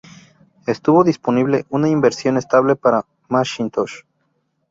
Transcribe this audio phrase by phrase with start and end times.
[0.65, 3.99] Estuvo disponible una versión estable para Macintosh.